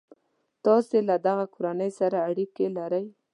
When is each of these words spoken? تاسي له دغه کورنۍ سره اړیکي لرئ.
تاسي 0.65 0.99
له 1.09 1.15
دغه 1.27 1.45
کورنۍ 1.55 1.91
سره 1.99 2.17
اړیکي 2.29 2.65
لرئ. 2.77 3.05